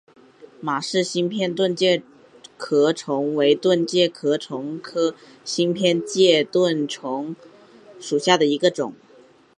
[0.59, 2.01] 马氏新片盾介
[2.57, 5.13] 壳虫为盾介壳虫科
[5.45, 7.35] 新片盾介壳虫
[7.99, 8.95] 属下的一个种。